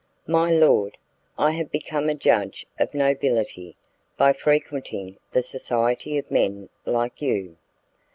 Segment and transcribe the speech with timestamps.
[0.25, 0.97] "My lord,
[1.37, 3.75] I have become a judge of nobility
[4.17, 7.55] by frequenting the society of men like you."